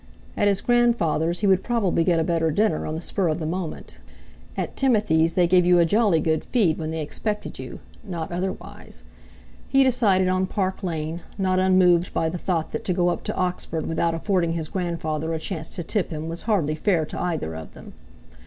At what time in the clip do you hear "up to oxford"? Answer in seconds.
13.09-13.85